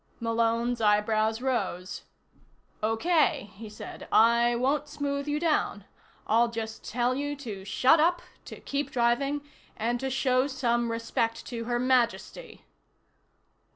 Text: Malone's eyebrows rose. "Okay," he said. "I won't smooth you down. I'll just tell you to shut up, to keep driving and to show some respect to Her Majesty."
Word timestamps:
Malone's 0.19 0.81
eyebrows 0.81 1.43
rose. 1.43 2.05
"Okay," 2.81 3.51
he 3.53 3.69
said. 3.69 4.07
"I 4.11 4.55
won't 4.55 4.87
smooth 4.87 5.27
you 5.27 5.39
down. 5.39 5.85
I'll 6.25 6.47
just 6.47 6.83
tell 6.83 7.13
you 7.13 7.35
to 7.35 7.63
shut 7.63 7.99
up, 7.99 8.23
to 8.45 8.59
keep 8.61 8.89
driving 8.89 9.41
and 9.77 9.99
to 9.99 10.09
show 10.09 10.47
some 10.47 10.89
respect 10.91 11.45
to 11.45 11.65
Her 11.65 11.77
Majesty." 11.77 12.65